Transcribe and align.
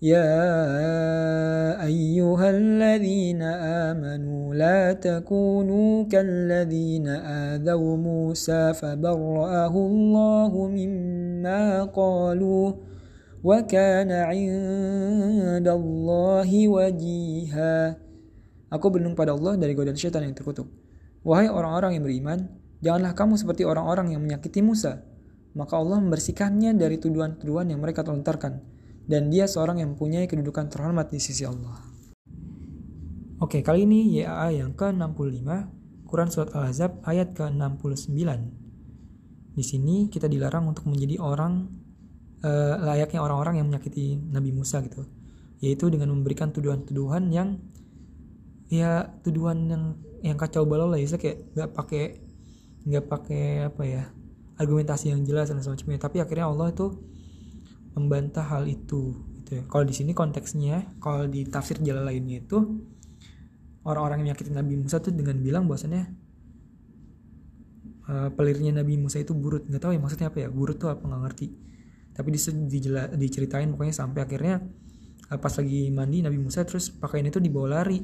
يا 0.00 0.32
أيها 1.84 2.46
الذين 2.50 3.42
آمنوا 3.92 4.44
لا 4.56 4.96
تكونوا 4.96 6.08
كالذين 6.08 7.06
آذوا 7.52 7.96
موسى 7.96 8.72
فبرأه 8.80 9.74
الله 9.76 10.52
مما 10.68 11.84
قالوا 11.92 12.66
وكان 13.44 14.10
عند 14.12 15.68
الله 15.68 16.50
وجيها 16.68 17.76
Aku 18.70 18.86
berlindung 18.86 19.18
pada 19.18 19.34
Allah 19.34 19.58
dari 19.58 19.74
godaan 19.74 19.98
syaitan 19.98 20.22
yang 20.22 20.30
terkutuk. 20.30 20.70
Wahai 21.26 21.50
orang-orang 21.50 21.98
yang 21.98 22.06
beriman, 22.06 22.38
janganlah 22.78 23.18
kamu 23.18 23.34
seperti 23.34 23.66
orang-orang 23.66 24.14
yang 24.14 24.22
menyakiti 24.22 24.62
Musa. 24.62 25.02
Maka 25.58 25.74
Allah 25.74 25.98
membersihkannya 25.98 26.78
dari 26.78 27.02
tuduhan-tuduhan 27.02 27.66
yang 27.66 27.82
mereka 27.82 28.06
lontarkan. 28.06 28.62
dan 29.05 29.29
dia 29.29 29.45
seorang 29.45 29.81
yang 29.81 29.93
mempunyai 29.93 30.25
kedudukan 30.25 30.69
terhormat 30.69 31.13
di 31.13 31.21
sisi 31.21 31.45
Allah. 31.45 31.77
Oke, 33.37 33.61
kali 33.61 33.85
ini 33.85 34.17
YAA 34.17 34.65
yang 34.65 34.73
ke-65, 34.73 35.45
Quran 36.09 36.29
Surat 36.33 36.49
Al-Ahzab 36.57 37.05
ayat 37.05 37.37
ke-69. 37.37 38.25
Di 39.55 39.63
sini 39.63 40.09
kita 40.09 40.25
dilarang 40.25 40.65
untuk 40.67 40.89
menjadi 40.89 41.21
orang 41.21 41.69
uh, 42.41 42.75
layaknya 42.81 43.21
orang-orang 43.21 43.61
yang 43.61 43.67
menyakiti 43.69 44.17
Nabi 44.17 44.51
Musa 44.51 44.81
gitu. 44.81 45.05
Yaitu 45.61 45.87
dengan 45.93 46.11
memberikan 46.11 46.49
tuduhan-tuduhan 46.51 47.29
yang 47.29 47.61
ya 48.67 49.13
tuduhan 49.21 49.69
yang 49.69 49.83
yang 50.25 50.37
kacau 50.41 50.65
balau 50.65 50.89
lah 50.89 50.97
ya 50.97 51.15
kayak 51.21 51.53
nggak 51.53 51.69
pakai 51.77 52.03
nggak 52.85 53.05
pakai 53.05 53.45
apa 53.69 53.83
ya 53.85 54.03
argumentasi 54.57 55.13
yang 55.13 55.21
jelas 55.21 55.53
dan 55.53 55.61
semacamnya 55.61 56.01
tapi 56.01 56.17
akhirnya 56.17 56.49
Allah 56.49 56.73
itu 56.73 56.97
membantah 57.95 58.43
hal 58.43 58.67
itu 58.67 59.15
gitu 59.41 59.59
ya. 59.59 59.63
kalau 59.71 59.87
di 59.87 59.95
sini 59.95 60.11
konteksnya 60.11 60.99
kalau 60.99 61.25
di 61.31 61.47
tafsir 61.47 61.79
jalan 61.79 62.03
lainnya 62.03 62.43
itu 62.43 62.59
orang-orang 63.85 64.21
yang 64.21 64.33
menyakitin 64.33 64.55
Nabi 64.57 64.73
Musa 64.81 64.97
tuh 64.99 65.13
dengan 65.13 65.37
bilang 65.39 65.69
bahwasannya 65.69 66.03
uh, 68.09 68.29
pelirnya 68.33 68.81
Nabi 68.81 68.97
Musa 68.97 69.21
itu 69.21 69.37
burut 69.37 69.69
nggak 69.69 69.81
tahu 69.81 69.91
ya 69.93 70.01
maksudnya 70.01 70.27
apa 70.33 70.37
ya 70.45 70.49
burut 70.49 70.77
tuh 70.81 70.89
apa 70.89 71.05
nggak 71.05 71.21
ngerti. 71.29 71.47
Tapi 72.15 72.31
di, 72.31 72.39
di, 72.71 72.79
diceritain 73.19 73.67
pokoknya 73.75 73.95
sampai 73.95 74.19
akhirnya 74.23 74.55
uh, 75.29 75.39
pas 75.39 75.53
lagi 75.53 75.93
mandi 75.93 76.25
Nabi 76.25 76.41
Musa 76.41 76.65
terus 76.65 76.89
pakaian 76.89 77.29
itu 77.29 77.37
dibawa 77.37 77.81
lari 77.81 78.01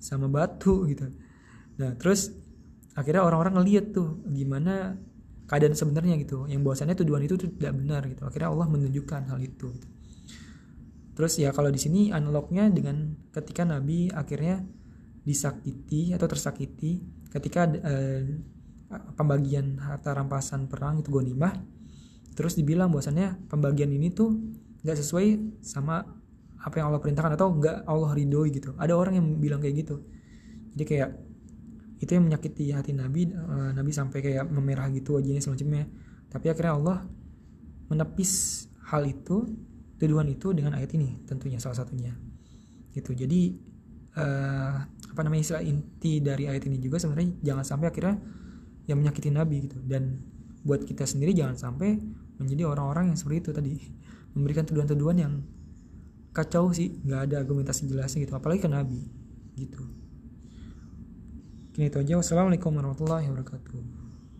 sama 0.00 0.32
batu 0.32 0.88
gitu. 0.88 1.04
Nah 1.76 1.92
terus 2.00 2.32
akhirnya 2.96 3.22
orang-orang 3.22 3.60
ngeliat 3.60 3.92
tuh 3.92 4.24
gimana 4.32 4.96
keadaan 5.48 5.74
sebenarnya 5.74 6.20
gitu. 6.20 6.44
Yang 6.46 6.60
bahwasannya 6.62 6.94
tuduhan 6.94 7.24
itu 7.24 7.34
tidak 7.40 7.72
benar 7.74 8.04
gitu. 8.06 8.22
Akhirnya 8.28 8.52
Allah 8.52 8.66
menunjukkan 8.68 9.20
hal 9.32 9.40
itu 9.40 9.68
gitu. 9.74 9.88
terus 11.18 11.34
ya 11.34 11.50
kalau 11.50 11.66
di 11.66 11.82
sini 11.82 12.14
analognya 12.14 12.70
dengan 12.70 13.10
ketika 13.34 13.66
Nabi 13.66 14.06
akhirnya 14.06 14.62
disakiti 15.26 16.14
atau 16.14 16.30
tersakiti 16.30 17.02
ketika 17.34 17.66
eh, 17.66 18.38
pembagian 19.18 19.82
harta 19.82 20.14
rampasan 20.14 20.70
perang 20.70 21.02
itu 21.02 21.10
gonimah 21.10 21.58
terus 22.38 22.54
dibilang 22.54 22.94
bahwasannya 22.94 23.50
pembagian 23.50 23.90
ini 23.90 24.14
tuh 24.14 24.30
nggak 24.86 24.94
sesuai 24.94 25.58
sama 25.58 26.06
apa 26.58 26.74
yang 26.78 26.90
Allah 26.90 27.02
perintahkan 27.02 27.34
atau 27.38 27.54
enggak 27.54 27.86
Allah 27.86 28.10
ridhoi 28.14 28.50
gitu. 28.50 28.74
Ada 28.78 28.94
orang 28.94 29.18
yang 29.18 29.26
bilang 29.38 29.60
kayak 29.62 29.86
gitu. 29.86 30.02
Jadi 30.74 30.84
kayak 30.86 31.10
itu 31.98 32.10
yang 32.14 32.30
menyakiti 32.30 32.70
hati 32.70 32.94
Nabi 32.94 33.26
uh, 33.34 33.74
Nabi 33.74 33.90
sampai 33.90 34.22
kayak 34.22 34.46
memerah 34.46 34.86
gitu 34.94 35.18
wajahnya 35.18 35.42
semacamnya. 35.42 35.90
Tapi 36.30 36.46
akhirnya 36.46 36.74
Allah 36.78 36.98
menepis 37.90 38.64
hal 38.86 39.02
itu 39.08 39.48
tuduhan 39.98 40.30
itu 40.30 40.54
dengan 40.54 40.78
ayat 40.78 40.94
ini 40.94 41.18
tentunya 41.26 41.58
salah 41.58 41.82
satunya. 41.82 42.14
Gitu. 42.94 43.18
Jadi 43.18 43.58
uh, 44.14 44.74
apa 44.86 45.20
namanya 45.26 45.42
istilah 45.42 45.64
inti 45.66 46.22
dari 46.22 46.46
ayat 46.46 46.70
ini 46.70 46.78
juga 46.78 47.02
sebenarnya 47.02 47.34
jangan 47.42 47.64
sampai 47.66 47.86
akhirnya 47.90 48.16
yang 48.86 49.02
menyakiti 49.02 49.34
Nabi 49.34 49.66
gitu. 49.66 49.82
Dan 49.82 50.22
buat 50.62 50.86
kita 50.86 51.02
sendiri 51.02 51.34
jangan 51.34 51.58
sampai 51.58 51.98
menjadi 52.38 52.70
orang-orang 52.70 53.10
yang 53.10 53.18
seperti 53.18 53.38
itu 53.42 53.50
tadi. 53.50 53.74
Memberikan 54.38 54.62
tuduhan-tuduhan 54.62 55.18
yang 55.18 55.34
kacau 56.30 56.70
sih 56.70 56.94
nggak 57.02 57.20
ada 57.26 57.42
argumentasi 57.42 57.90
jelasnya 57.90 58.22
gitu. 58.22 58.38
Apalagi 58.38 58.62
ke 58.62 58.70
nabi 58.70 59.02
gitu 59.58 59.82
Kini 61.78 61.94
itu 61.94 62.02
aja. 62.02 62.18
Wassalamualaikum 62.18 62.74
warahmatullahi 62.74 63.30
wabarakatuh 63.30 64.07